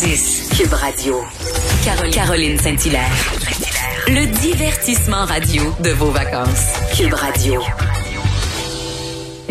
10. 0.00 0.48
Cube 0.56 0.72
Radio. 0.72 1.22
Caroline, 1.84 2.14
Caroline 2.14 2.58
Saint-Hilaire. 2.58 3.10
Le 4.08 4.26
divertissement 4.40 5.26
radio 5.26 5.74
de 5.80 5.90
vos 5.90 6.10
vacances. 6.10 6.72
Cube 6.96 7.12
Radio. 7.12 7.60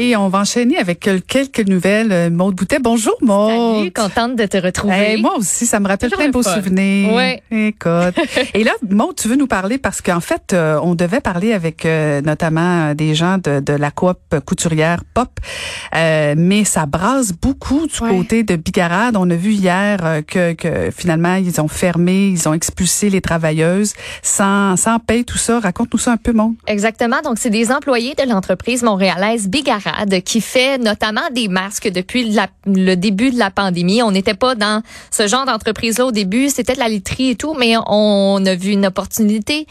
Et 0.01 0.15
on 0.15 0.29
va 0.29 0.39
enchaîner 0.39 0.77
avec 0.77 1.09
quelques 1.27 1.67
nouvelles. 1.67 2.13
Euh, 2.13 2.29
Maude 2.29 2.55
Boutet, 2.55 2.79
bonjour 2.79 3.17
Maude. 3.19 3.79
Salut, 3.79 3.91
contente 3.91 4.37
de 4.37 4.45
te 4.45 4.55
retrouver. 4.55 5.17
moi 5.17 5.35
aussi, 5.37 5.65
ça 5.65 5.81
me 5.81 5.89
rappelle 5.89 6.09
plein 6.09 6.27
de 6.27 6.31
beaux 6.31 6.41
souvenirs. 6.41 7.13
Ouais. 7.13 7.43
Écoute. 7.51 8.15
Et 8.53 8.63
là, 8.63 8.71
Maude, 8.89 9.17
tu 9.17 9.27
veux 9.27 9.35
nous 9.35 9.45
parler 9.45 9.77
parce 9.77 10.01
qu'en 10.01 10.21
fait, 10.21 10.53
euh, 10.53 10.79
on 10.81 10.95
devait 10.95 11.19
parler 11.19 11.51
avec 11.51 11.85
euh, 11.85 12.21
notamment 12.21 12.95
des 12.95 13.13
gens 13.13 13.39
de, 13.39 13.59
de, 13.59 13.73
la 13.73 13.91
coop 13.91 14.17
couturière 14.45 15.03
Pop, 15.13 15.37
mais 15.91 16.63
ça 16.63 16.85
brasse 16.85 17.33
beaucoup 17.33 17.85
du 17.85 17.99
côté 17.99 18.43
de 18.43 18.55
Bigarade. 18.55 19.17
On 19.17 19.29
a 19.29 19.35
vu 19.35 19.51
hier 19.51 20.21
que, 20.25 20.53
que, 20.53 20.91
finalement, 20.95 21.35
ils 21.35 21.59
ont 21.59 21.67
fermé, 21.67 22.29
ils 22.29 22.47
ont 22.47 22.53
expulsé 22.53 23.09
les 23.09 23.19
travailleuses 23.19 23.95
sans, 24.21 24.77
sans 24.77 24.99
paye, 24.99 25.25
tout 25.25 25.37
ça. 25.37 25.59
Raconte-nous 25.59 25.99
ça 25.99 26.13
un 26.13 26.17
peu, 26.17 26.31
Maude. 26.31 26.55
Exactement. 26.67 27.17
Donc, 27.21 27.37
c'est 27.37 27.49
des 27.49 27.69
employés 27.69 28.15
de 28.15 28.23
l'entreprise 28.29 28.81
montréalaise 28.81 29.49
Bigarade 29.49 29.88
qui 30.25 30.41
fait 30.41 30.77
notamment 30.77 31.29
des 31.31 31.47
masques 31.47 31.89
depuis 31.89 32.35
le 32.65 32.95
début 32.95 33.31
de 33.31 33.39
la 33.39 33.51
pandémie. 33.51 34.01
On 34.03 34.11
n'était 34.11 34.33
pas 34.33 34.55
dans 34.55 34.81
ce 35.11 35.27
genre 35.27 35.45
d'entreprise-là 35.45 36.05
au 36.05 36.11
début, 36.11 36.49
c'était 36.49 36.73
de 36.73 36.79
la 36.79 36.89
literie 36.89 37.31
et 37.31 37.35
tout, 37.35 37.53
mais 37.53 37.75
on 37.87 38.45
a 38.45 38.55
vu 38.55 38.71
une 38.71 38.85
opportunité 38.85 39.67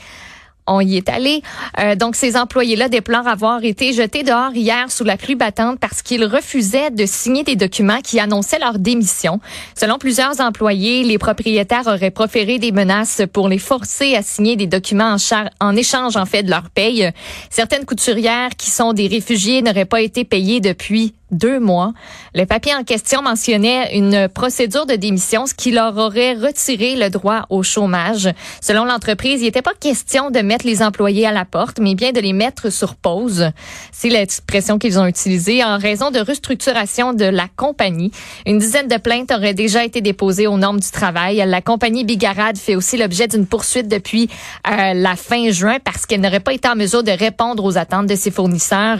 on 0.69 0.81
y 0.81 0.97
est 0.97 1.09
allé. 1.09 1.43
Euh, 1.81 1.95
donc, 1.97 2.17
ces 2.17 2.37
employés-là 2.37 2.89
déplorent 2.89 3.27
avoir 3.27 3.65
été 3.65 3.93
jetés 3.93 4.23
dehors 4.23 4.55
hier 4.55 4.91
sous 4.91 5.05
la 5.05 5.17
pluie 5.17 5.35
battante 5.35 5.79
parce 5.81 6.03
qu'ils 6.03 6.25
refusaient 6.25 6.91
de 6.91 7.07
signer 7.07 7.43
des 7.43 7.57
documents 7.57 8.01
qui 8.03 8.21
annonçaient 8.21 8.59
leur 8.59 8.79
démission. 8.79 9.41
Selon 9.75 9.99
plusieurs 9.99 10.41
employés, 10.41 11.03
les 11.03 11.19
propriétaires 11.19 11.87
auraient 11.87 12.11
proféré 12.11 12.59
des 12.59 12.73
menaces 12.73 13.23
pour 13.33 13.49
les 13.49 13.59
forcer 13.59 14.15
à 14.15 14.23
signer 14.23 14.57
des 14.57 14.67
documents 14.67 15.17
en, 15.17 15.67
en 15.67 15.77
échange, 15.77 16.17
en 16.17 16.27
fait, 16.27 16.43
de 16.43 16.51
leur 16.51 16.71
paye. 16.71 17.11
Certaines 17.51 17.85
couturières 17.85 18.51
qui 18.57 18.71
sont 18.71 18.93
des 18.93 19.09
réfugiés 19.09 19.63
n'auraient 19.63 19.85
pas 19.85 20.01
été 20.01 20.25
payées 20.25 20.61
depuis 20.61 21.15
deux 21.31 21.61
mois. 21.61 21.93
Le 22.35 22.45
papier 22.45 22.75
en 22.75 22.85
question 22.85 23.23
mentionnait 23.23 23.97
une 23.97 24.29
procédure 24.29 24.87
de 24.87 24.95
démission, 24.95 25.47
ce 25.47 25.55
qui 25.55 25.71
leur 25.71 25.97
aurait 25.97 26.35
retiré 26.35 26.97
le 26.97 27.11
droit 27.11 27.47
au 27.51 27.63
chômage. 27.63 28.29
Selon 28.61 28.85
l'entreprise, 28.85 29.41
il 29.41 29.45
n'était 29.45 29.63
pas 29.63 29.75
question 29.79 30.31
de 30.31 30.41
mettre 30.41 30.67
les 30.67 30.83
employés 30.83 31.27
à 31.27 31.33
la 31.33 31.45
porte, 31.45 31.79
mais 31.81 31.95
bien 31.95 32.13
de 32.13 32.21
les 32.21 32.33
mettre 32.33 32.71
sur 32.71 32.95
pause. 32.95 33.51
C'est 33.93 34.09
l'expression 34.09 34.79
qu'ils 34.79 34.99
ont 34.99 35.07
utilisée 35.07 35.63
en 35.65 35.79
raison 35.79 36.11
de 36.11 36.19
restructuration 36.19 37.13
de 37.13 37.25
la 37.25 37.49
compagnie. 37.57 38.11
Une 38.47 38.59
dizaine 38.59 38.89
de 38.89 38.97
plaintes 38.97 39.31
auraient 39.31 39.55
déjà 39.55 39.85
été 39.85 40.01
déposées 40.01 40.47
aux 40.47 40.57
normes 40.57 40.81
du 40.81 40.91
travail. 40.91 41.43
La 41.47 41.61
compagnie 41.61 42.05
Bigarade 42.05 42.57
fait 42.57 42.77
aussi 42.77 42.97
l'objet 42.97 43.29
d'une 43.29 43.47
poursuite 43.47 43.89
depuis 43.89 44.29
euh, 44.67 44.95
la 44.95 45.17
fin 45.17 45.51
juin 45.51 45.79
parce 45.83 46.07
qu'elle 46.07 46.21
n'aurait 46.21 46.41
pas 46.41 46.53
été 46.53 46.69
en 46.69 46.77
mesure 46.77 47.03
de 47.03 47.11
répondre 47.11 47.65
aux 47.65 47.77
attentes 47.77 48.07
de 48.07 48.15
ses 48.15 48.31
fournisseurs 48.31 48.99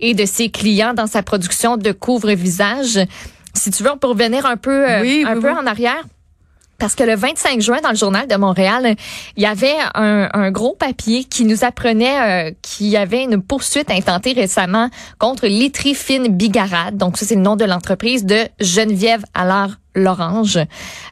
et 0.00 0.14
de 0.14 0.26
ses 0.26 0.50
clients 0.50 0.94
dans 0.94 1.06
sa 1.06 1.22
production 1.22 1.67
de 1.76 1.92
couvre-visage. 1.92 3.00
Si 3.54 3.70
tu 3.70 3.82
veux, 3.82 3.90
on 3.90 3.98
peut 3.98 4.08
revenir 4.08 4.46
un 4.46 4.56
peu, 4.56 4.88
euh, 4.88 5.24
un 5.26 5.40
peu 5.40 5.50
en 5.50 5.66
arrière. 5.66 6.02
Parce 6.78 6.94
que 6.94 7.02
le 7.02 7.16
25 7.16 7.60
juin, 7.60 7.78
dans 7.82 7.90
le 7.90 7.96
journal 7.96 8.28
de 8.28 8.36
Montréal, 8.36 8.94
il 9.36 9.42
y 9.42 9.46
avait 9.46 9.74
un, 9.94 10.50
gros 10.52 10.76
papier 10.76 11.24
qui 11.24 11.44
nous 11.44 11.64
apprenait 11.64 12.20
euh, 12.20 12.52
qu'il 12.62 12.86
y 12.86 12.96
avait 12.96 13.24
une 13.24 13.42
poursuite 13.42 13.90
intentée 13.90 14.32
récemment 14.32 14.88
contre 15.18 15.48
Litrifine 15.48 16.28
Bigarade. 16.28 16.96
Donc, 16.96 17.16
ça, 17.16 17.26
c'est 17.26 17.34
le 17.34 17.40
nom 17.40 17.56
de 17.56 17.64
l'entreprise 17.64 18.24
de 18.24 18.46
Geneviève 18.60 19.24
Allard 19.34 19.70
l'orange. 19.98 20.58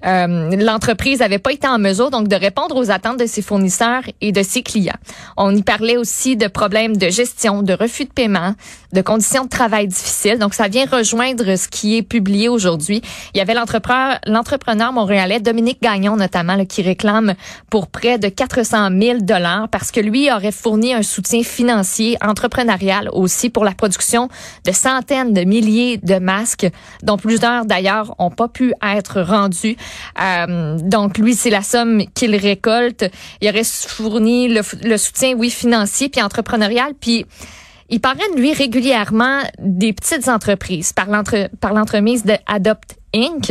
Euh, 0.04 0.56
L'entreprise 0.56 1.20
n'avait 1.20 1.38
pas 1.38 1.52
été 1.52 1.66
en 1.66 1.78
mesure 1.78 2.10
donc 2.10 2.28
de 2.28 2.36
répondre 2.36 2.76
aux 2.76 2.90
attentes 2.90 3.18
de 3.18 3.26
ses 3.26 3.42
fournisseurs 3.42 4.02
et 4.20 4.32
de 4.32 4.42
ses 4.42 4.62
clients. 4.62 4.98
On 5.36 5.54
y 5.54 5.62
parlait 5.62 5.96
aussi 5.96 6.36
de 6.36 6.48
problèmes 6.48 6.96
de 6.96 7.08
gestion, 7.08 7.62
de 7.62 7.72
refus 7.72 8.04
de 8.04 8.10
paiement, 8.10 8.54
de 8.92 9.00
conditions 9.02 9.44
de 9.44 9.48
travail 9.48 9.88
difficiles. 9.88 10.38
Donc 10.38 10.54
ça 10.54 10.68
vient 10.68 10.86
rejoindre 10.86 11.56
ce 11.56 11.68
qui 11.68 11.96
est 11.96 12.02
publié 12.02 12.48
aujourd'hui. 12.48 13.02
Il 13.34 13.38
y 13.38 13.40
avait 13.40 13.54
l'entrepreneur, 13.54 14.18
l'entrepreneur 14.26 14.92
montréalais 14.92 15.40
Dominique 15.40 15.82
Gagnon 15.82 16.16
notamment 16.16 16.64
qui 16.64 16.82
réclame 16.82 17.34
pour 17.70 17.88
près 17.88 18.18
de 18.18 18.28
400 18.28 18.88
000 18.98 19.18
dollars 19.20 19.68
parce 19.68 19.90
que 19.90 20.00
lui 20.00 20.30
aurait 20.30 20.52
fourni 20.52 20.94
un 20.94 21.02
soutien 21.02 21.42
financier 21.42 22.16
entrepreneurial 22.22 23.08
aussi 23.12 23.50
pour 23.50 23.64
la 23.64 23.72
production 23.72 24.28
de 24.64 24.72
centaines 24.72 25.32
de 25.32 25.42
milliers 25.42 25.98
de 25.98 26.18
masques 26.18 26.68
dont 27.02 27.16
plusieurs 27.16 27.66
d'ailleurs 27.66 28.14
ont 28.18 28.30
pas 28.30 28.48
pu 28.48 28.72
être 28.82 29.20
rendu. 29.20 29.76
Euh, 30.20 30.78
donc, 30.80 31.18
lui, 31.18 31.34
c'est 31.34 31.50
la 31.50 31.62
somme 31.62 32.04
qu'il 32.14 32.34
récolte. 32.36 33.04
Il 33.40 33.48
aurait 33.48 33.64
fourni 33.64 34.48
le, 34.48 34.96
soutien, 34.96 35.34
oui, 35.36 35.50
financier, 35.50 36.08
puis 36.08 36.22
entrepreneurial, 36.22 36.92
puis 36.98 37.26
il 37.88 38.00
parraine, 38.00 38.34
lui, 38.36 38.52
régulièrement 38.52 39.40
des 39.58 39.92
petites 39.92 40.28
entreprises 40.28 40.92
par 40.92 41.08
l'entremise 41.74 42.24
de 42.24 42.34
Adopt 42.46 42.96
Inc. 43.14 43.50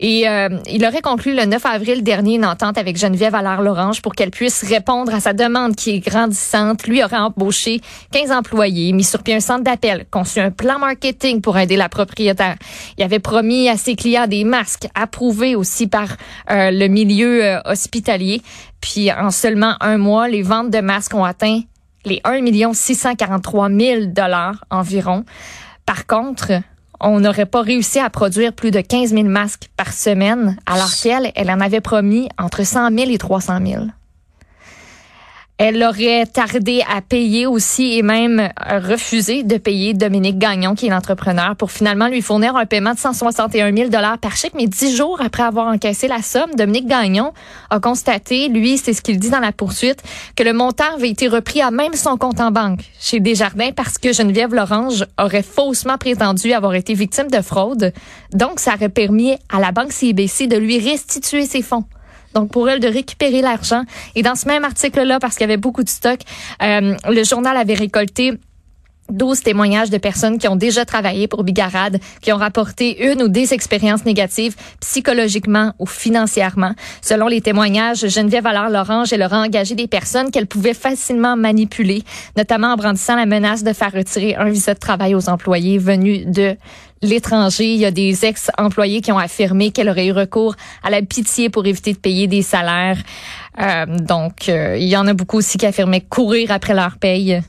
Et 0.00 0.28
euh, 0.28 0.48
il 0.70 0.84
aurait 0.86 1.02
conclu 1.02 1.34
le 1.34 1.44
9 1.44 1.64
avril 1.66 2.02
dernier 2.02 2.36
une 2.36 2.46
entente 2.46 2.78
avec 2.78 2.96
Geneviève 2.96 3.34
Allard-Lorange 3.34 4.00
pour 4.00 4.14
qu'elle 4.14 4.30
puisse 4.30 4.64
répondre 4.64 5.12
à 5.14 5.20
sa 5.20 5.32
demande 5.32 5.76
qui 5.76 5.90
est 5.90 5.98
grandissante. 5.98 6.86
Lui 6.86 7.02
aurait 7.02 7.18
embauché 7.18 7.80
15 8.12 8.30
employés, 8.30 8.92
mis 8.92 9.04
sur 9.04 9.22
pied 9.22 9.34
un 9.34 9.40
centre 9.40 9.64
d'appel, 9.64 10.06
conçu 10.10 10.40
un 10.40 10.50
plan 10.50 10.78
marketing 10.78 11.40
pour 11.40 11.58
aider 11.58 11.76
la 11.76 11.88
propriétaire. 11.88 12.56
Il 12.96 13.04
avait 13.04 13.18
promis 13.18 13.68
à 13.68 13.76
ses 13.76 13.96
clients 13.96 14.26
des 14.26 14.44
masques 14.44 14.88
approuvés 14.94 15.56
aussi 15.56 15.86
par 15.86 16.08
euh, 16.50 16.70
le 16.70 16.86
milieu 16.88 17.44
euh, 17.44 17.60
hospitalier. 17.64 18.42
Puis 18.80 19.12
en 19.12 19.30
seulement 19.30 19.74
un 19.80 19.98
mois, 19.98 20.28
les 20.28 20.42
ventes 20.42 20.70
de 20.70 20.80
masques 20.80 21.14
ont 21.14 21.24
atteint 21.24 21.60
les 22.04 22.20
1 22.24 22.72
643 22.72 23.70
000 23.70 24.06
dollars 24.06 24.64
environ. 24.70 25.24
Par 25.86 26.06
contre, 26.06 26.52
on 27.00 27.20
n'aurait 27.20 27.46
pas 27.46 27.62
réussi 27.62 27.98
à 27.98 28.10
produire 28.10 28.52
plus 28.52 28.70
de 28.70 28.80
15 28.80 29.10
000 29.10 29.24
masques 29.24 29.70
par 29.76 29.92
semaine, 29.92 30.56
alors 30.66 30.90
qu'elle, 31.02 31.32
elle 31.34 31.50
en 31.50 31.60
avait 31.60 31.80
promis 31.80 32.28
entre 32.38 32.64
100 32.64 32.96
000 32.96 33.10
et 33.10 33.18
300 33.18 33.58
000. 33.64 33.84
Elle 35.64 35.80
aurait 35.84 36.26
tardé 36.26 36.82
à 36.92 37.00
payer 37.02 37.46
aussi 37.46 37.96
et 37.96 38.02
même 38.02 38.48
refusé 38.66 39.44
de 39.44 39.58
payer 39.58 39.94
Dominique 39.94 40.36
Gagnon, 40.36 40.74
qui 40.74 40.88
est 40.88 40.90
l'entrepreneur, 40.90 41.54
pour 41.54 41.70
finalement 41.70 42.08
lui 42.08 42.20
fournir 42.20 42.56
un 42.56 42.66
paiement 42.66 42.94
de 42.94 42.98
161 42.98 43.72
000 43.72 43.88
par 44.20 44.34
chèque. 44.34 44.54
Mais 44.56 44.66
dix 44.66 44.96
jours 44.96 45.20
après 45.24 45.44
avoir 45.44 45.68
encaissé 45.68 46.08
la 46.08 46.20
somme, 46.20 46.50
Dominique 46.56 46.88
Gagnon 46.88 47.32
a 47.70 47.78
constaté, 47.78 48.48
lui, 48.48 48.76
c'est 48.76 48.92
ce 48.92 49.02
qu'il 49.02 49.20
dit 49.20 49.30
dans 49.30 49.38
la 49.38 49.52
poursuite, 49.52 50.02
que 50.34 50.42
le 50.42 50.52
montant 50.52 50.96
avait 50.96 51.10
été 51.10 51.28
repris 51.28 51.62
à 51.62 51.70
même 51.70 51.94
son 51.94 52.16
compte 52.16 52.40
en 52.40 52.50
banque 52.50 52.80
chez 52.98 53.20
Desjardins 53.20 53.70
parce 53.70 53.98
que 53.98 54.12
Geneviève 54.12 54.52
Lorange 54.52 55.06
aurait 55.16 55.44
faussement 55.44 55.96
prétendu 55.96 56.52
avoir 56.54 56.74
été 56.74 56.92
victime 56.94 57.30
de 57.30 57.40
fraude. 57.40 57.92
Donc, 58.32 58.58
ça 58.58 58.74
aurait 58.74 58.88
permis 58.88 59.36
à 59.48 59.60
la 59.60 59.70
banque 59.70 59.92
CIBC 59.92 60.48
de 60.48 60.56
lui 60.56 60.80
restituer 60.80 61.46
ses 61.46 61.62
fonds 61.62 61.84
donc 62.34 62.50
pour 62.50 62.68
elle 62.68 62.80
de 62.80 62.88
récupérer 62.88 63.40
l'argent. 63.40 63.82
Et 64.14 64.22
dans 64.22 64.34
ce 64.34 64.46
même 64.46 64.64
article-là, 64.64 65.18
parce 65.18 65.34
qu'il 65.34 65.42
y 65.42 65.50
avait 65.50 65.56
beaucoup 65.56 65.82
de 65.82 65.88
stock, 65.88 66.20
euh, 66.62 66.94
le 67.08 67.24
journal 67.24 67.56
avait 67.56 67.74
récolté 67.74 68.32
12 69.12 69.42
témoignages 69.42 69.90
de 69.90 69.98
personnes 69.98 70.38
qui 70.38 70.48
ont 70.48 70.56
déjà 70.56 70.84
travaillé 70.84 71.28
pour 71.28 71.44
Bigarade, 71.44 72.00
qui 72.20 72.32
ont 72.32 72.36
rapporté 72.36 73.10
une 73.10 73.22
ou 73.22 73.28
des 73.28 73.54
expériences 73.54 74.04
négatives 74.04 74.56
psychologiquement 74.80 75.74
ou 75.78 75.86
financièrement. 75.86 76.72
Selon 77.00 77.28
les 77.28 77.40
témoignages, 77.40 78.08
Geneviève 78.08 78.46
Allard-Lorange, 78.46 79.12
elle 79.12 79.22
aurait 79.22 79.36
engagé 79.36 79.74
des 79.74 79.86
personnes 79.86 80.30
qu'elle 80.30 80.46
pouvait 80.46 80.74
facilement 80.74 81.36
manipuler, 81.36 82.02
notamment 82.36 82.72
en 82.72 82.76
brandissant 82.76 83.16
la 83.16 83.26
menace 83.26 83.62
de 83.62 83.72
faire 83.72 83.92
retirer 83.92 84.34
un 84.34 84.48
visa 84.48 84.74
de 84.74 84.78
travail 84.78 85.14
aux 85.14 85.28
employés 85.28 85.78
venus 85.78 86.26
de 86.26 86.56
l'étranger. 87.02 87.74
Il 87.74 87.80
y 87.80 87.84
a 87.84 87.90
des 87.90 88.24
ex-employés 88.24 89.00
qui 89.00 89.12
ont 89.12 89.18
affirmé 89.18 89.70
qu'elle 89.70 89.88
aurait 89.88 90.06
eu 90.06 90.12
recours 90.12 90.54
à 90.82 90.90
la 90.90 91.02
pitié 91.02 91.50
pour 91.50 91.66
éviter 91.66 91.92
de 91.92 91.98
payer 91.98 92.26
des 92.26 92.42
salaires. 92.42 92.98
Euh, 93.60 93.86
donc, 93.86 94.48
euh, 94.48 94.76
il 94.78 94.88
y 94.88 94.96
en 94.96 95.06
a 95.06 95.12
beaucoup 95.12 95.38
aussi 95.38 95.58
qui 95.58 95.66
affirmaient 95.66 96.00
courir 96.00 96.50
après 96.50 96.74
leur 96.74 96.96
paye 96.96 97.42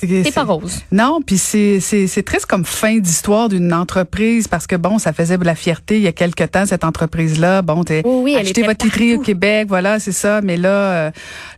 c'est 0.00 0.34
pas 0.34 0.44
rose. 0.44 0.80
Non, 0.92 1.20
puis 1.24 1.38
c'est 1.38 1.80
c'est 1.80 2.22
triste 2.22 2.46
comme 2.46 2.64
fin 2.64 2.98
d'histoire 2.98 3.48
d'une 3.48 3.72
entreprise 3.72 4.48
parce 4.48 4.66
que 4.66 4.76
bon, 4.76 4.98
ça 4.98 5.12
faisait 5.12 5.38
de 5.38 5.44
la 5.44 5.54
fierté 5.54 5.96
il 5.96 6.02
y 6.02 6.06
a 6.06 6.12
quelque 6.12 6.44
temps 6.44 6.66
cette 6.66 6.84
entreprise 6.84 7.38
là. 7.38 7.62
Bon, 7.62 7.84
t'es 7.84 8.02
oui, 8.04 8.36
acheté 8.36 8.62
votre 8.62 8.84
literie 8.84 9.16
au 9.16 9.20
Québec, 9.20 9.66
voilà, 9.68 9.98
c'est 9.98 10.12
ça. 10.12 10.40
Mais 10.40 10.56
là, 10.56 10.68
euh, 10.68 11.10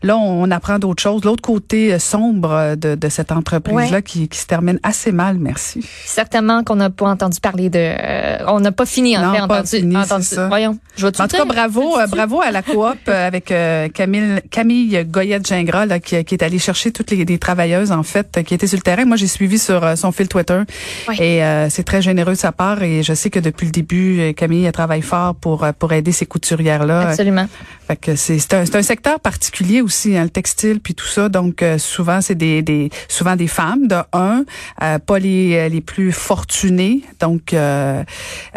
là, 0.03 0.17
on 0.17 0.51
apprend 0.51 0.79
d'autres 0.79 1.03
choses. 1.03 1.25
L'autre 1.25 1.43
côté 1.43 1.93
euh, 1.93 1.99
sombre 1.99 2.75
de, 2.77 2.95
de 2.95 3.09
cette 3.09 3.33
entreprise 3.33 3.91
là 3.91 4.03
qui, 4.03 4.29
qui 4.29 4.39
se 4.39 4.47
termine 4.47 4.79
assez 4.83 5.13
mal. 5.13 5.39
Merci. 5.39 5.87
Certainement 6.05 6.65
qu'on 6.65 6.77
n'a 6.77 6.91
pas 6.91 7.07
entendu 7.07 7.41
parler 7.41 7.71
de. 7.71 7.79
Euh, 7.79 8.39
on 8.49 8.61
n'a 8.61 8.73
pas 8.73 8.87
fini 8.87 9.17
en 9.17 9.23
non, 9.23 9.33
fait. 9.33 9.39
Pas 9.39 9.45
entendu, 9.45 9.77
fini, 9.77 9.97
entendu. 9.97 10.27
Ça. 10.27 10.49
Voyons. 10.49 10.79
Je 10.97 11.07
en 11.07 11.11
tout 11.11 11.37
cas, 11.37 11.45
bravo, 11.45 11.97
bravo 12.09 12.41
à 12.41 12.51
la 12.51 12.63
coop 12.63 13.09
avec 13.09 13.53
Camille 13.95 14.41
Camille 14.51 15.05
Goyette 15.05 15.47
Gingras 15.47 15.87
là 15.87 16.01
qui, 16.01 16.23
qui 16.25 16.35
est 16.35 16.43
allée 16.43 16.59
chercher 16.59 16.93
toutes 16.93 17.11
les, 17.11 17.25
les 17.25 17.39
travailleuses 17.39 17.93
en 17.93 18.03
fait 18.03 18.32
qui 18.41 18.55
était 18.55 18.67
sur 18.67 18.77
le 18.79 18.83
terrain. 18.83 19.05
Moi, 19.05 19.17
j'ai 19.17 19.27
suivi 19.27 19.59
sur 19.59 19.85
euh, 19.85 19.97
son 19.97 20.13
fil 20.13 20.29
Twitter 20.29 20.61
Oui. 21.09 21.17
et 21.21 21.45
euh, 21.45 21.69
c'est 21.69 21.83
très 21.83 22.01
généreux 22.01 22.33
de 22.33 22.39
sa 22.39 22.53
part. 22.53 22.83
Et 22.83 23.03
je 23.03 23.13
sais 23.15 23.29
que 23.31 23.39
depuis 23.41 23.67
le 23.67 23.73
début, 23.73 24.21
euh, 24.21 24.33
Camille 24.33 24.65
elle 24.65 24.73
travaille 24.73 25.03
fort 25.03 25.35
pour 25.35 25.65
euh, 25.65 25.73
pour 25.79 25.93
aider 25.93 26.13
ces 26.13 26.27
couturières 26.27 26.87
là. 26.87 27.09
Absolument. 27.11 27.47
Fait 27.87 27.97
que 27.97 28.17
c'est 28.17 28.39
c'est 28.39 28.55
un, 28.55 28.63
un 28.73 28.83
secteur 28.83 29.21
particulier 29.21 29.81
aussi, 29.83 30.17
hein, 30.17 30.25
le 30.25 30.31
textile 30.31 30.81
puis 30.81 30.95
tout 30.95 31.07
ça. 31.07 31.29
Donc 31.29 31.63
euh, 31.63 31.77
souvent 31.79 32.21
c'est 32.21 32.35
des, 32.35 32.63
des 32.63 32.91
souvent 33.09 33.37
des 33.37 33.49
femmes 33.49 33.87
de 33.89 33.97
un, 34.13 34.45
euh, 34.83 34.99
pas 34.99 35.19
les 35.19 35.69
les 35.69 35.81
plus 35.81 36.13
fortunées. 36.13 37.03
Donc 37.21 37.53
euh, 37.53 38.03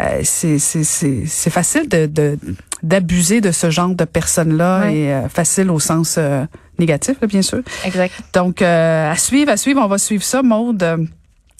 euh, 0.00 0.20
c'est 0.22 0.58
c'est 0.58 0.84
c'est 0.84 1.24
c'est 1.26 1.50
facile 1.50 1.88
de 1.88 2.06
de 2.06 2.38
d'abuser 2.82 3.40
de 3.40 3.52
ce 3.52 3.70
genre 3.70 3.88
de 3.94 4.04
personnes 4.04 4.56
là 4.56 4.80
Ouais. 4.82 4.94
et 4.96 5.12
euh, 5.12 5.28
facile 5.28 5.70
au 5.70 5.80
sens 5.80 6.16
euh, 6.18 6.44
négatif 6.78 7.16
là, 7.20 7.26
bien 7.26 7.42
sûr. 7.42 7.60
Exact. 7.84 8.12
Donc 8.34 8.62
euh, 8.62 9.10
à 9.10 9.16
suivre, 9.16 9.50
à 9.50 9.56
suivre, 9.56 9.80
on 9.82 9.88
va 9.88 9.98
suivre 9.98 10.22
ça, 10.24 10.42
Maude. 10.42 11.08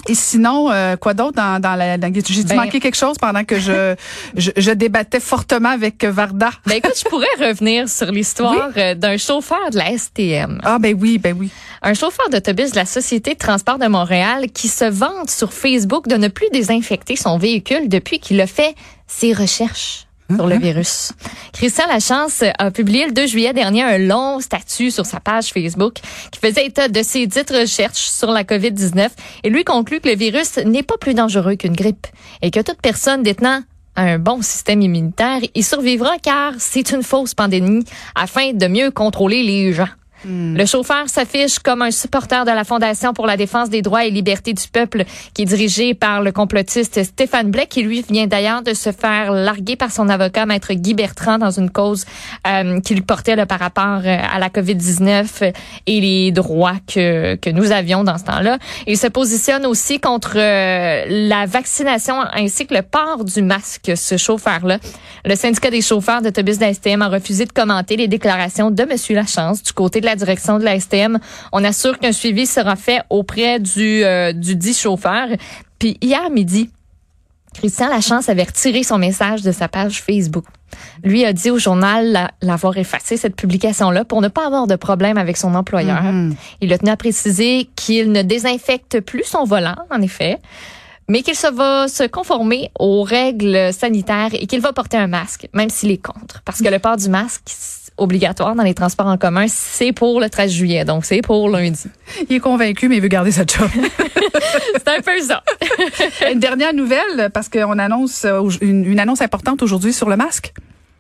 Et 0.09 0.15
sinon, 0.15 0.71
euh, 0.71 0.95
quoi 0.97 1.15
d'autre 1.15 1.33
dans, 1.33 1.59
dans 1.61 1.75
la... 1.75 1.99
dans- 1.99 2.13
J'ai 2.15 2.45
dû 2.45 2.49
Ben- 2.51 2.57
manquer 2.57 2.79
quelque 2.79 2.97
chose 2.97 3.17
pendant 3.19 3.43
que 3.45 3.59
je, 3.59 3.97
je, 4.37 4.53
je 4.57 4.71
débattais 4.71 5.19
fortement 5.19 5.71
avec 5.71 6.05
Varda? 6.05 6.51
Ben 6.65 6.77
écoute, 6.77 6.93
je 6.97 7.09
pourrais 7.09 7.27
revenir 7.41 7.89
sur 7.89 8.13
l'histoire 8.13 8.71
euh, 8.77 8.95
d'un 8.95 9.17
chauffeur 9.17 9.71
de 9.73 9.79
la 9.79 9.99
STM. 9.99 10.61
Ah 10.63 10.79
ben 10.79 10.97
oui, 11.01 11.19
ben 11.19 11.35
oui. 11.37 11.51
Un 11.83 11.95
chauffeur 11.95 12.29
d'autobus 12.31 12.71
de 12.71 12.77
la 12.77 12.85
Société 12.87 13.33
de 13.35 13.39
transport 13.39 13.79
de 13.79 13.87
Montréal 13.89 14.47
qui 14.53 14.69
se 14.69 14.85
vante 14.85 15.31
sur 15.31 15.53
Facebook 15.53 16.07
de 16.07 16.17
ne 16.17 16.29
plus 16.29 16.47
désinfecter 16.53 17.17
son 17.17 17.37
véhicule 17.39 17.89
depuis 17.89 18.21
qu'il 18.21 18.41
a 18.41 18.47
fait 18.47 18.77
ses 19.09 19.33
recherches 19.33 20.06
sur 20.35 20.47
le 20.47 20.59
virus. 20.59 21.13
Christian 21.53 21.87
Lachance 21.87 22.43
a 22.59 22.71
publié 22.71 23.07
le 23.07 23.13
2 23.13 23.27
juillet 23.27 23.53
dernier 23.53 23.83
un 23.83 23.99
long 23.99 24.41
statut 24.41 24.91
sur 24.91 25.07
sa 25.07 25.21
page 25.21 25.53
Facebook 25.53 25.95
qui 26.31 26.41
faisait 26.41 26.67
état 26.67 26.89
de 26.89 27.03
ses 27.03 27.27
dites 27.27 27.51
recherches 27.51 28.09
sur 28.09 28.31
la 28.31 28.45
COVID-19 28.45 29.09
et 29.45 29.51
lui 29.51 29.65
conclut 29.65 30.01
que 30.01 30.09
le 30.09 30.17
virus 30.17 30.59
n'est 30.59 30.83
pas 30.83 30.97
plus 30.99 31.15
dangereux 31.15 31.55
qu'une 31.55 31.75
grippe 31.75 32.07
et 32.43 32.51
que 32.51 32.61
toute 32.61 32.81
personne 32.83 33.23
détenant 33.23 33.61
un 33.97 34.19
bon 34.19 34.43
système 34.43 34.83
immunitaire 34.83 35.41
y 35.55 35.63
survivra 35.63 36.19
car 36.23 36.53
c'est 36.59 36.91
une 36.91 37.03
fausse 37.03 37.35
pandémie 37.35 37.85
afin 38.15 38.53
de 38.53 38.67
mieux 38.67 38.91
contrôler 38.91 39.43
les 39.43 39.73
gens. 39.73 39.89
Le 40.25 40.65
chauffeur 40.65 41.09
s'affiche 41.09 41.59
comme 41.59 41.83
un 41.83 41.91
supporter 41.91 42.45
de 42.45 42.51
la 42.51 42.65
Fondation 42.65 43.13
pour 43.13 43.27
la 43.27 43.37
défense 43.37 43.71
des 43.71 43.83
droits 43.83 44.05
et 44.05 44.11
libertés 44.11 44.55
du 44.55 44.67
peuple, 44.69 45.05
qui 45.35 45.43
est 45.43 45.47
dirigée 45.47 45.95
par 45.95 46.23
le 46.23 46.33
complotiste 46.33 47.03
Stéphane 47.05 47.51
Blais, 47.51 47.67
qui 47.67 47.83
lui 47.83 48.03
vient 48.09 48.27
d'ailleurs 48.27 48.63
de 48.63 48.75
se 48.75 48.93
faire 48.93 49.33
larguer 49.33 49.77
par 49.77 49.93
son 49.93 50.09
avocat, 50.09 50.47
maître 50.47 50.73
Guy 50.73 50.95
Bertrand, 50.95 51.39
dans 51.39 51.51
une 51.51 51.71
cause 51.71 52.07
euh, 52.47 52.81
qu'il 52.81 53.03
portait 53.03 53.37
là, 53.37 53.47
par 53.47 53.59
rapport 53.59 54.01
euh, 54.05 54.17
à 54.33 54.39
la 54.39 54.49
COVID-19 54.49 55.53
et 55.87 56.01
les 56.01 56.33
droits 56.33 56.77
que, 56.87 57.35
que 57.37 57.51
nous 57.51 57.71
avions 57.71 58.03
dans 58.03 58.19
ce 58.19 58.25
temps-là. 58.25 58.59
Il 58.87 58.97
se 58.97 59.07
positionne 59.07 59.67
aussi 59.67 60.01
contre 60.01 60.37
euh, 60.37 61.05
la 61.09 61.47
vaccination 61.47 62.17
ainsi 62.33 62.67
que 62.67 62.75
le 62.75 62.83
port 62.83 63.25
du 63.25 63.43
masque, 63.43 63.93
ce 63.95 64.17
chauffeur-là. 64.17 64.79
Le 65.25 65.35
syndicat 65.35 65.71
des 65.71 65.83
chauffeurs 65.83 66.23
d'autobus 66.23 66.59
de 66.59 66.65
la 66.65 66.75
STM 66.75 67.03
a 67.03 67.09
refusé 67.09 67.45
de 67.45 67.53
commenter 67.53 67.97
les 67.97 68.09
déclarations 68.09 68.71
de 68.71 68.83
M. 68.83 68.91
Lachance 69.11 69.63
du 69.63 69.73
côté 69.73 70.01
de 70.01 70.06
la 70.07 70.17
direction 70.17 70.59
de 70.59 70.65
la 70.65 70.81
STM. 70.81 71.19
On 71.53 71.63
assure 71.65 71.99
qu'un 71.99 72.13
suivi 72.13 72.47
sera 72.47 72.75
fait 72.77 73.01
auprès 73.11 73.61
du, 73.61 74.03
euh, 74.05 74.33
du 74.33 74.57
dit 74.57 74.73
chauffeur. 74.75 75.29
Puis 75.79 75.99
hier 76.01 76.31
midi, 76.31 76.71
Christian 77.55 77.89
Lachance 77.89 78.29
avait 78.29 78.43
retiré 78.45 78.83
son 78.83 78.99
message 78.99 79.43
de 79.43 79.51
sa 79.53 79.67
page 79.69 80.03
Facebook. 80.03 80.45
Lui 81.05 81.25
a 81.25 81.33
dit 81.33 81.51
au 81.51 81.59
journal 81.59 82.13
la- 82.13 82.31
l'avoir 82.43 82.77
effacé 82.77 83.17
cette 83.17 83.35
publication-là 83.35 84.05
pour 84.05 84.21
ne 84.21 84.29
pas 84.29 84.47
avoir 84.47 84.67
de 84.67 84.77
problème 84.77 85.17
avec 85.17 85.37
son 85.39 85.55
employeur. 85.55 86.03
Il 86.61 86.71
a 86.73 86.79
tenu 86.79 86.91
à 86.91 86.97
préciser 86.99 87.69
qu'il 87.77 88.13
ne 88.13 88.21
désinfecte 88.23 89.01
plus 89.01 89.25
son 89.25 89.45
volant, 89.45 89.77
en 89.91 90.03
effet, 90.03 90.39
mais 91.09 91.23
qu'il 91.23 91.37
se 91.37 91.47
va 91.47 91.89
se 91.89 92.03
conformer 92.03 92.71
aux 92.79 93.03
règles 93.05 93.73
sanitaires 93.73 94.31
et 94.35 94.47
qu'il 94.47 94.61
va 94.61 94.75
porter 94.75 94.99
un 94.99 95.07
masque, 95.07 95.49
même 95.55 95.71
s'il 95.71 95.91
est 95.93 96.03
contre. 96.03 96.43
Parce 96.45 96.61
que 96.61 96.69
le 96.69 96.79
port 96.79 96.97
du 96.99 97.09
masque 97.09 97.49
obligatoire 97.97 98.55
dans 98.55 98.63
les 98.63 98.75
transports 98.75 99.07
en 99.07 99.17
commun, 99.17 99.47
c'est 99.49 99.93
pour 99.93 100.21
le 100.21 100.29
13 100.31 100.51
juillet, 100.53 100.85
donc 100.85 101.05
c'est 101.05 101.23
pour 101.23 101.49
lundi. 101.49 101.85
Il 102.29 102.37
est 102.37 102.41
convaincu, 102.41 102.89
mais 102.89 102.97
il 102.97 103.03
veut 103.03 103.09
garder 103.09 103.31
sa 103.31 103.43
job. 103.47 103.69
C'est 104.77 104.89
un 104.89 105.01
peu 105.01 105.21
ça. 105.21 105.43
Une 106.33 106.39
dernière 106.39 106.75
nouvelle, 106.75 107.31
parce 107.33 107.49
qu'on 107.49 107.79
annonce 107.79 108.25
euh, 108.25 108.49
une, 108.61 108.85
une 108.85 109.01
annonce 109.01 109.21
importante 109.23 109.63
aujourd'hui 109.63 109.93
sur 109.93 110.09
le 110.09 110.17
masque. 110.17 110.53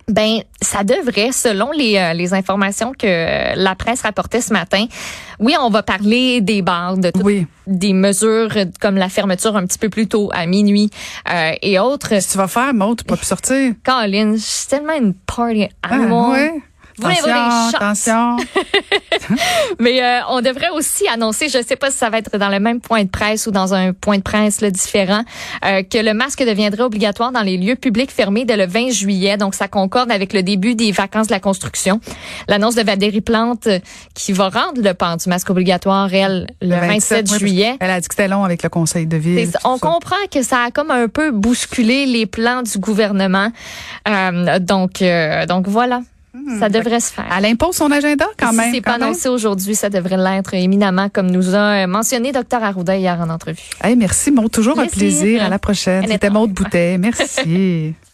Ben, 0.08 0.38
ça 0.62 0.84
devrait, 0.84 1.32
selon 1.32 1.72
les, 1.72 1.96
euh, 1.98 2.12
les 2.12 2.32
informations 2.32 2.92
que 2.92 3.06
euh, 3.06 3.54
la 3.56 3.74
presse 3.74 4.02
rapportait 4.02 4.40
ce 4.40 4.52
matin. 4.52 4.86
Oui, 5.40 5.54
on 5.60 5.68
va 5.68 5.82
parler 5.82 6.40
des 6.40 6.62
bars, 6.62 6.96
de 6.96 7.10
toutes 7.10 7.24
Oui. 7.24 7.46
des 7.66 7.92
mesures 7.92 8.50
comme 8.80 8.96
la 8.96 9.08
fermeture 9.08 9.56
un 9.56 9.66
petit 9.66 9.78
peu 9.78 9.88
plus 9.88 10.06
tôt, 10.06 10.30
à 10.32 10.46
minuit 10.46 10.90
euh, 11.32 11.52
et 11.60 11.78
autres. 11.80 12.08
Qu'est-ce 12.10 12.28
que 12.28 12.32
tu 12.32 12.38
vas 12.38 12.48
faire, 12.48 12.72
Maud? 12.72 12.98
Tu 12.98 13.04
pourras 13.04 13.18
plus 13.18 13.26
sortir? 13.26 13.74
Colin, 13.84 14.34
je 14.36 14.40
suis 14.42 14.68
tellement 14.68 14.96
une 14.96 15.12
party 15.14 15.68
Ah, 15.82 15.94
animal. 15.94 16.30
ouais? 16.32 16.52
Des 16.98 17.06
Attention, 17.06 17.76
attention. 17.76 18.36
Mais 19.78 20.02
euh, 20.02 20.20
on 20.30 20.40
devrait 20.40 20.70
aussi 20.70 21.06
annoncer, 21.08 21.48
je 21.48 21.58
ne 21.58 21.62
sais 21.62 21.76
pas 21.76 21.90
si 21.90 21.98
ça 21.98 22.08
va 22.08 22.18
être 22.18 22.38
dans 22.38 22.48
le 22.48 22.58
même 22.58 22.80
point 22.80 23.04
de 23.04 23.08
presse 23.10 23.46
ou 23.46 23.50
dans 23.50 23.74
un 23.74 23.92
point 23.92 24.18
de 24.18 24.22
presse 24.22 24.60
là, 24.60 24.70
différent, 24.70 25.22
euh, 25.64 25.82
que 25.82 25.98
le 25.98 26.14
masque 26.14 26.42
deviendrait 26.44 26.82
obligatoire 26.82 27.32
dans 27.32 27.42
les 27.42 27.56
lieux 27.56 27.76
publics 27.76 28.10
fermés 28.10 28.44
dès 28.44 28.56
le 28.56 28.66
20 28.66 28.90
juillet. 28.90 29.36
Donc, 29.36 29.54
ça 29.54 29.68
concorde 29.68 30.10
avec 30.10 30.32
le 30.32 30.42
début 30.42 30.74
des 30.74 30.92
vacances 30.92 31.26
de 31.26 31.32
la 31.32 31.40
construction. 31.40 32.00
L'annonce 32.48 32.74
de 32.74 32.82
Valérie 32.82 33.20
Plante 33.20 33.66
euh, 33.66 33.78
qui 34.14 34.32
va 34.32 34.48
rendre 34.48 34.80
le 34.82 34.94
port 34.94 35.16
du 35.16 35.28
masque 35.28 35.50
obligatoire, 35.50 36.12
elle, 36.12 36.46
le, 36.62 36.76
27, 36.76 37.28
oui, 37.30 37.38
juillet. 37.38 37.76
Elle 37.80 37.90
a 37.90 38.00
dit 38.00 38.08
que 38.08 38.14
c'était 38.14 38.28
long 38.28 38.44
avec 38.44 38.62
le 38.62 38.68
conseil 38.68 39.06
de 39.06 39.16
ville. 39.16 39.50
On 39.64 39.76
ça. 39.76 39.86
comprend 39.86 40.16
que 40.30 40.42
ça 40.42 40.64
a 40.66 40.70
comme 40.70 40.90
un 40.90 41.08
peu 41.08 41.30
bousculé 41.30 42.06
les 42.06 42.26
plans 42.26 42.62
du 42.62 42.78
gouvernement. 42.78 43.52
Euh, 44.08 44.58
donc, 44.58 45.02
euh, 45.02 45.46
donc 45.46 45.68
voilà, 45.68 46.00
ça 46.58 46.68
devrait 46.68 47.00
se 47.00 47.12
faire. 47.12 47.26
Elle 47.36 47.46
impose 47.46 47.76
son 47.76 47.90
agenda 47.90 48.26
quand 48.38 48.50
si 48.50 48.56
même. 48.56 48.74
c'est 48.74 48.80
pas 48.80 48.94
annoncé 48.94 49.28
aujourd'hui, 49.28 49.74
ça 49.74 49.90
devrait 49.90 50.16
l'être 50.16 50.54
éminemment, 50.54 51.08
comme 51.08 51.30
nous 51.30 51.54
a 51.54 51.86
mentionné 51.86 52.32
Dr 52.32 52.62
Arruda 52.62 52.96
hier 52.96 53.20
en 53.20 53.30
entrevue. 53.30 53.62
Hey, 53.82 53.96
merci, 53.96 54.30
Maud. 54.30 54.50
Toujours 54.50 54.78
un 54.78 54.86
Plaisir. 54.86 55.42
À 55.42 55.48
la 55.48 55.58
prochaine. 55.58 56.06
C'était 56.08 56.30
Maud 56.30 56.50
Boutet. 56.50 56.98
Merci. 56.98 57.94